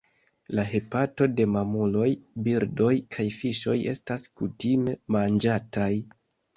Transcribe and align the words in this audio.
La 0.59 0.63
hepato 0.69 1.27
de 1.39 1.45
mamuloj, 1.57 2.07
birdoj 2.49 2.89
kaj 3.19 3.29
fiŝoj 3.39 3.79
estas 3.95 4.29
kutime 4.37 5.01
manĝataj. 5.19 5.97